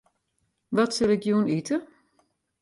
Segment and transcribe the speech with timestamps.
[0.75, 1.77] Wat sil ik jûn ite?